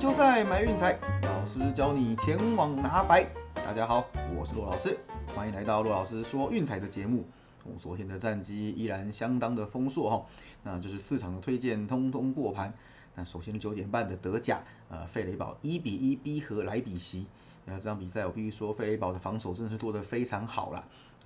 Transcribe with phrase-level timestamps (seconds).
[0.00, 3.22] 球赛买运彩，老师教你前往拿白。
[3.54, 4.98] 大家好，我是骆老师，
[5.34, 7.26] 欢迎来到骆老师说运彩的节目。
[7.64, 10.24] 我昨天的战绩依然相当的丰硕哈，
[10.62, 12.72] 那就是四场的推荐通通过盘。
[13.14, 17.26] 那首先九点半的德甲，呃，费雷堡一比一逼和莱比锡。
[17.66, 20.82] 那这场比赛我必须说，费雷堡的防守真的是做得非常好啦。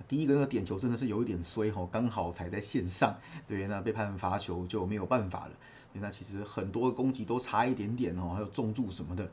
[0.07, 3.17] 第一个那个点球真的是有一点衰哈，刚好踩在线上，
[3.47, 5.53] 对，那被判罚球就没有办法了。
[5.93, 9.31] 那其实很多攻击都差一点点哦，还有重注什么的。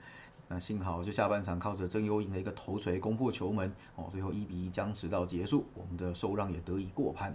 [0.49, 7.35] 那幸好就下半场靠着曾优莹的一个头锤攻破球门哦，最后一比一僵持到结束，我们的受让也得以过盘。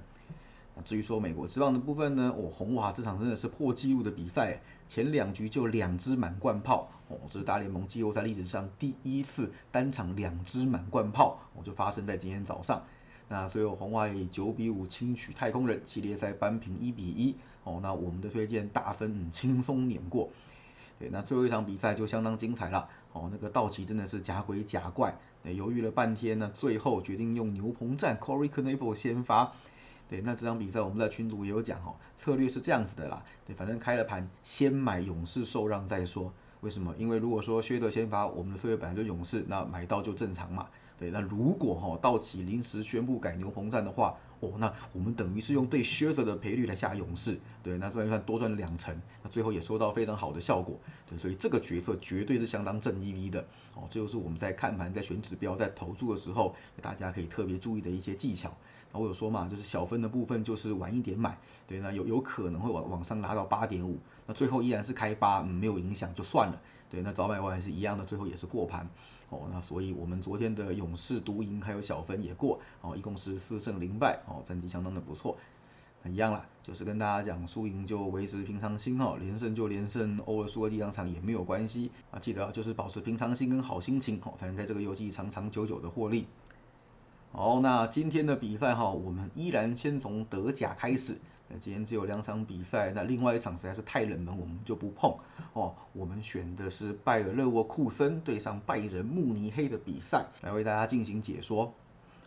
[0.76, 12.84] 那至于说美国之棒的部分呢，哦，红袜这场真的是破纪录的比赛，前两局就两支满贯炮哦，这是大联盟季后赛历史上第一次单场两支满贯炮，哦，就发生在今天早上。
[13.30, 17.36] 那最后红袜以九比五轻取太空人，系列赛扳平一比一。
[17.64, 20.30] 哦，那我们的推荐大分轻松碾过。
[20.98, 22.88] 对，那最后一场比赛就相当精彩了。
[23.12, 29.52] 哦，那个道奇真的是假鬼假怪，犹豫了半天呢，最后决定用牛棚战，Corey c a n a b l e 先发。
[30.10, 33.22] 对，那这场比赛我们在群组也有讲哦，策略是这样子的啦。
[33.46, 36.32] 对，反正开了盘，先买勇士受让再说。
[36.62, 36.96] 为什么？
[36.98, 40.68] 因为如果说薛德先发，我们的策略本来就勇士，那买到就正常嘛。
[40.98, 53.42] 对，那如果哈道奇临时宣布改牛棚战的话，哦，那我们等于是用对靴子的赔率来下勇士，对，那算一算多赚了两成，那最后也收到非常好的效果，对，所以这个决策绝对是相当正 EV 的，
[53.76, 58.52] 哦，这就是我们在看盘、在选指标、在投注的时候，大家可以特别注意的一些技巧。
[58.94, 68.90] 我有说嘛，就是小分的部分就是晚一点买，对，那有有可能会往往上拉到八点五，那最后依然是开八，嗯，没有影响就算了，对，那早买晚是一样的，最后也是过盘。
[69.30, 75.38] 哦，那所以我们昨天的勇士独赢还有小分也过，哦，一共是四胜零败，哦，战绩相当的不错。
[76.06, 82.18] 一样啦，就是跟大家讲，输赢就维持平常心哦，连胜就连胜，偶尔输个一两场也没有关系啊。
[82.18, 86.26] 记得就是保持平常心跟好心情，哦，才能在这个游戏长长久久的获利。
[87.32, 91.18] 好，那今天的比赛哈，我们依然先从德甲开始。
[91.50, 95.16] 那今天只有两场比赛，那另外一场实在是太冷门，我们就不碰
[95.54, 95.74] 哦。
[95.94, 101.74] 我们选的是拜尔勒沃库森对上拜仁慕尼黑的比赛，来为大家进行解说。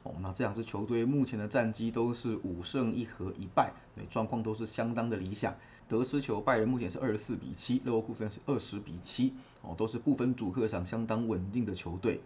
[0.05, 5.55] 哦，那这两支球队目前的战绩都是五胜一和一败，对，状况都是相当的理想。
[5.89, 12.21] 得失球拜仁目前是二十四比七，勒沃库森是二十比七，哦，都是不分主客场相当稳定的球队。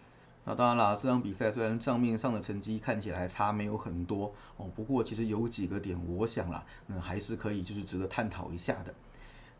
[0.46, 8.94] 那当然啦，这场比赛虽然账面上的成绩看起来差没有很多哦，不过其实有几个点，我想啦，那还是可以就是值得探讨一下的。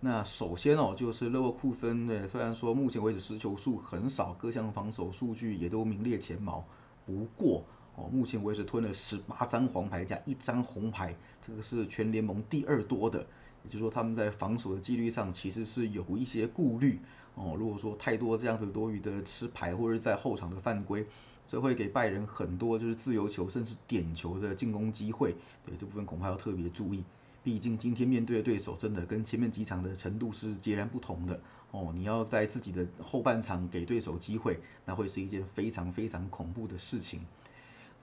[0.01, 6.63] 那首先哦，就是勒沃库森呢，虽然说目前为止失球数很少，各项防守数据也都名列前茅，
[7.07, 7.65] 不过
[7.97, 13.25] 哦，目前为止吞了十八张黄牌加一张红牌，这个是全联盟第二多的。
[13.65, 17.01] 也就是说，他们在防守的纪律上其实是有一些顾虑
[17.35, 17.57] 哦。
[17.59, 21.07] 如果说太多这样子多余的吃牌或者在后场的犯规，
[21.49, 25.35] 这会给拜仁很多就是自由球甚至点球的进攻机会。
[25.65, 27.03] 对这部分恐怕要特别注意。
[27.43, 31.39] 毕竟今天面对的对手真的跟前面几场的程度是截然不同的
[31.73, 31.93] 哦。
[31.95, 37.21] 你要在自己的后半场给对手机会，那会是一件非常非常恐怖的事情。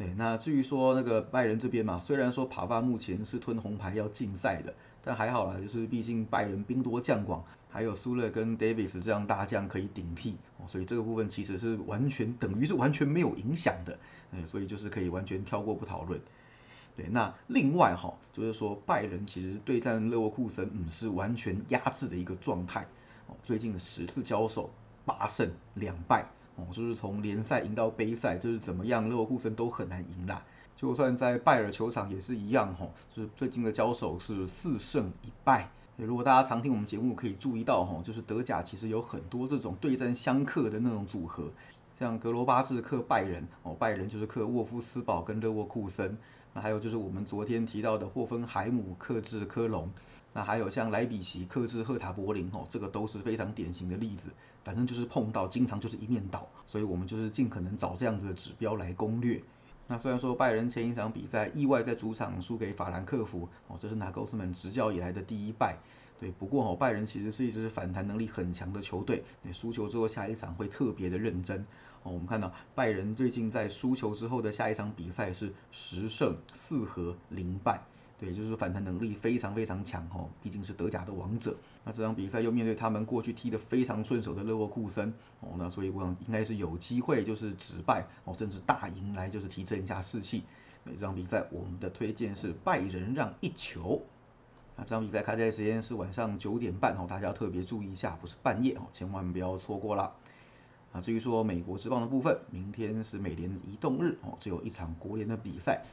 [0.01, 4.73] 对，那至于说那个拜仁这边嘛，虽然说帕巴目前是吞红牌要禁赛的。
[5.03, 13.97] 但还好啦，就是毕竟拜仁兵多将广，还有苏勒跟 Davis 这样大将可以顶替，所以这个部分其实是完全等于是完全没有影响的，
[14.31, 16.21] 嗯，所以就是可以完全跳过不讨论。
[16.95, 22.85] 对，那另外哈，就是说拜仁其实对战勒沃库森，嗯，是完全压制的一个状态，
[23.25, 24.69] 哦，最近的十次交手
[25.03, 26.27] 八胜两败，
[26.71, 30.43] 就是从联赛赢到杯赛，就是怎么样勒沃库森都很难赢啦。
[30.75, 35.69] 就算在拜尔球场也是一样吼，就是最近的交手是四胜一败。
[35.97, 41.43] 如果大家常听我们节目，可以注意到吼，就是德甲其实有很多这种对战相克的那种组合，
[41.99, 46.17] 像格罗巴治克拜仁哦，拜仁就是克沃夫斯堡跟勒沃库森，
[46.53, 49.91] 那还有就是我们昨天提到的霍芬海姆克制科隆，
[50.33, 54.29] 那还有像莱比锡克制赫塔柏林哦，这个都是非常典型的例子。
[54.63, 59.41] 反正就是碰到经常就是一面倒，所以我们就是尽可能找这样子的指标来攻略。
[59.87, 65.75] 那虽然说拜仁前一场比赛意外在主场输给法兰克福，哦，这是拿高斯曼执教以来的第一败，
[66.19, 66.31] 对。
[66.31, 71.59] 不过哦，拜仁其实是一支反弹能力很强的球队，对，输球之后下一场会特别的认真。
[72.03, 77.81] 哦，我们看到拜仁最近在输球之后的下一场比赛是十胜四和零败。
[78.21, 81.57] 对，就是反弹能力非常非常强哦，毕竟是德甲的王者。
[81.83, 90.43] 那这场比赛又面对他们过去踢得非常顺手的勒沃库森哦，那所以我想应该是有机会就是止败哦，甚至大赢来就是提振一下士气。
[90.83, 94.03] 那这场比赛我们的推荐是拜仁让一球。
[94.77, 100.13] 那这场比赛开赛时间是晚上九点半哦，大家要特别注意一下，不是半夜哦，千万不要错过了。
[100.91, 105.83] 啊，至于说美国之棒的部分，明天是美联移动日哦，只有一场国联的比赛，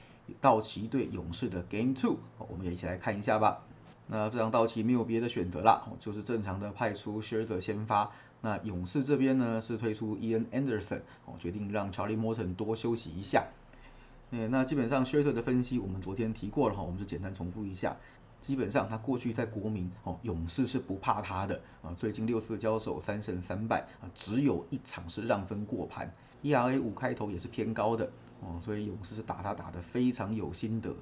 [0.41, 3.63] 道奇对勇士的 Game Two，我们也一起来看一下吧。
[4.07, 8.11] 那这张道奇没有别的选择啦，就是正常的派出 Scherzer 先发。
[8.41, 13.49] 那勇士这边呢是推出 Ian Anderson，哦，决定让 Charlie Morton 多休息一下。
[14.31, 17.97] 嗯，那基本上 Scherzer 的分析我们昨天提过了哈，我们就简单重复一下。
[18.41, 26.13] 基本上他过去在国民哦，勇士是不怕他的啊，最近六次交手三胜三败啊，只有一场是让分过盘
[26.43, 30.95] ，ERA 五开头也是偏高的哦，所以勇士是打他打得非常有心得。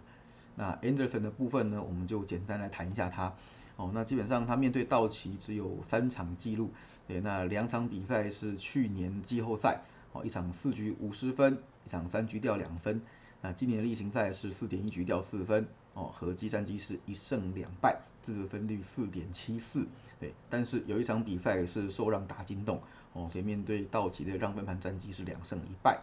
[0.56, 3.33] 那 Anderson 的部分呢，我们就简单来谈一下他
[3.77, 6.71] 哦，那基本上他面对道奇只有三场记录。
[7.06, 13.00] 对，那两场比赛是去年季后赛，哦，一场四局五十分，一场三局掉两分。
[13.47, 19.87] 那今年的例行赛是四点一局掉四分，哦，合计战绩是一胜两败，自责分率四点七四。
[20.19, 22.83] 对，但是有一场比赛是受让打惊动，
[23.13, 26.01] 哦，所以面对道奇的让分盘战绩是两胜一败。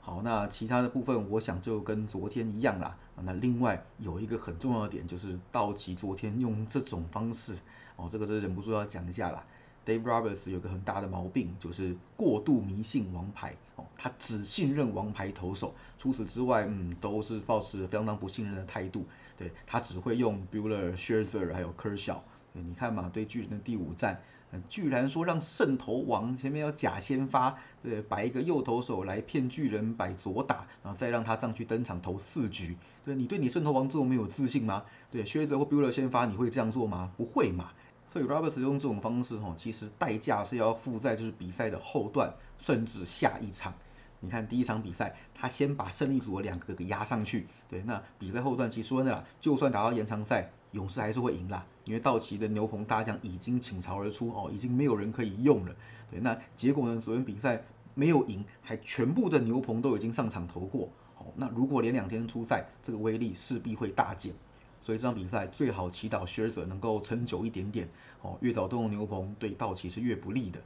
[0.00, 2.96] 好，那其他的部分我想就跟昨天一样啦。
[3.22, 7.54] 那另外有一个很重要的点就是道奇昨天用这种方式，
[7.94, 9.44] 哦，这个是忍不住要讲一下啦。
[9.90, 19.04] Dave Roberts 有个很大的毛病，就是过度迷信王牌哦，他只信任王牌投手，除此之外，嗯，都是保持相当不信任的态度。
[19.36, 22.18] 对他只会用 Buehler、Scherzer 还有 Kershaw。
[22.52, 24.20] 你看嘛，对巨人的第五战，
[24.68, 32.76] 居然说让圣投王前面要假先发，对，摆一个右投手来骗巨人摆左打，然后再让他上去登场投四局。
[33.04, 34.84] 对你对你圣投王这么没有自信吗？
[35.10, 37.10] 对，Scherzer 或 Buehler 先发，你会这样做吗？
[37.16, 37.70] 不会嘛。
[38.12, 43.72] 所以 Roberts 用这种方式哈，其实代价是要付在就是比赛的后段，甚至下一场。
[44.18, 55.76] 你看第一场比赛，他先把胜利组的两个给压上去，对，那比赛后段其实说真的啦，就算打到延长赛，勇士还是会赢啦，因为道奇的牛棚大将已经倾巢而出哦，已经没有人可以用了。
[56.10, 57.62] 对，那结果呢，昨天比赛
[57.94, 64.34] 没有赢，还全部的牛棚都已经上场投过，哦，那如果连两天出赛，这个威力势必会大减。
[64.82, 67.88] 所以这场比赛最好祈祷学者能够撑久一点点
[68.22, 70.60] 哦，越早动用牛棚对道奇是越不利的。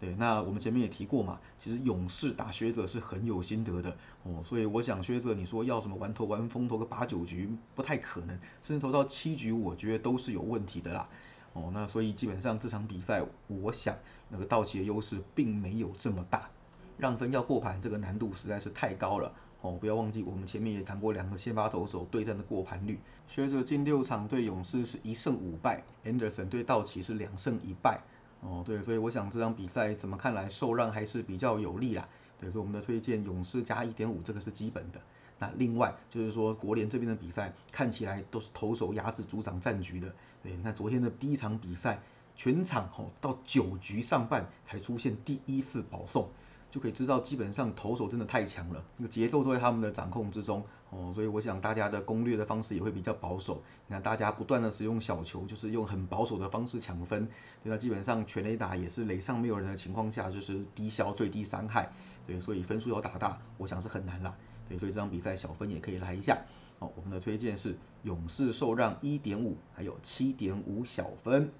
[0.00, 11.08] 对，那我们前面也提过嘛，其实勇士打靴者是很有心得的哦，所以我想靴者你说要什么玩投玩风投个八九局不太可能，甚至投到七局我觉得都是有问题的啦。
[11.52, 13.96] 哦，那所以基本上这场比赛我想
[14.28, 16.50] 那个道奇的优势并没有这么大，
[16.98, 19.32] 让分要过盘这个难度实在是太高了。
[19.62, 22.98] 哦，不要忘记，我们前面也谈过两个先发投手对战的过盘率。
[23.28, 28.00] 学者近六场对勇士是一胜五败，Anderson 对道奇是两胜一败。
[28.40, 32.08] 哦，对，所以我想这场比赛怎么看来受让还是比较有利啦。
[32.40, 35.00] 对，所以我们的推荐勇士加一点五，这个是基本的。
[35.38, 40.12] 那另外就是说国联这边的比赛看起来都是投手压制主场战局的。
[40.42, 42.00] 对，你看昨天的第一场比赛，
[42.34, 46.28] 全场哦到九局上半才出现第一次保送。
[46.72, 53.62] 就可以知道，基本上投手真的太强了，那个节奏都在他们的掌控之中哦，所以我想大家的攻略的方式也会比较保守。
[53.86, 57.26] 你看大家不断的使用小球，就是用很保守的方式抢分，
[57.62, 61.92] 对那基本上全垒打也是垒上没有人的情况下，就是低消最低伤害，
[62.26, 64.34] 对，所以分数要打大，我想是很难啦，
[64.66, 66.38] 对，所以这场比赛小分也可以来一下
[66.78, 66.90] 哦。
[66.96, 71.52] 我们的推荐是勇士受让一点五，还有七点五小分。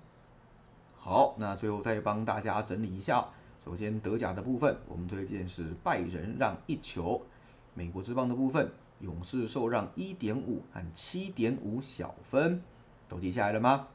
[0.97, 3.29] 好，那最后再帮大家整理一下。
[3.65, 7.23] 首先德甲的部分，我们推荐是拜仁让一球；
[7.75, 12.61] 美国之棒的部分，勇士受让一点五和七点五小分，
[13.09, 13.87] 都记下来了吗？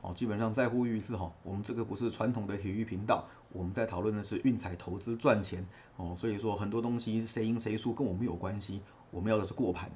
[0.00, 5.66] 哦，基本上再呼吁一次哈，我们这个不是传统的体育频道，我们在讨论的是运彩投资赚钱
[5.98, 9.90] 哦，所以说很多东西谁赢谁输跟我们有关系，我们要的是过盘，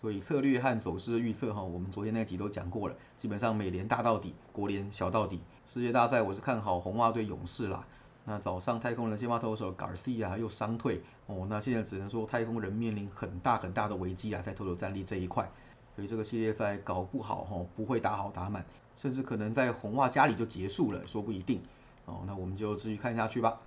[0.00, 7.86] 所以策略和走势预测哈，我们昨天那集都讲过了，基本上美联大到底，国联小到底，世界大赛我是看好红袜队勇士啦。
[8.24, 15.50] 那早上太空人先发投手 Garcia 又伤退哦，那现在只能说太空人面临很大很大的危机啊，在投手战力这一块，
[15.96, 18.64] 所以这个系列赛搞不好哈，不会打好打满，
[18.96, 21.60] 甚至可能在红袜家里就结束了，说不一定
[22.04, 22.22] 哦。
[22.26, 23.58] 那我们就继续看下去吧。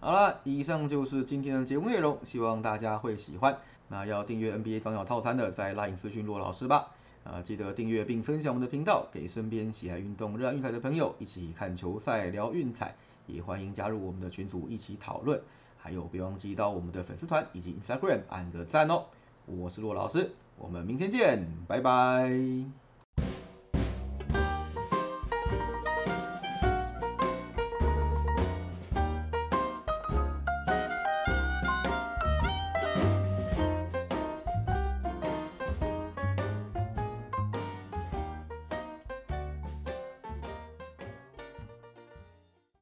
[0.00, 3.56] 好了，以上就是今天的节目内容，希望大家会喜欢。
[3.88, 6.88] 那要订阅 NBA 早鸟套餐的，在拉影私讯骆老师吧。
[7.24, 12.94] 啊，记得订阅并分享我们的频道，给身边喜爱运动、热爱运彩的朋友一起看球赛、聊运彩。
[13.26, 15.40] 也欢迎加入我们的群组一起讨论，
[15.76, 19.06] 还有别忘记到我们的粉丝团以及 Instagram 按个赞哦。
[19.46, 22.85] 我是洛老师，我们明天见，拜拜。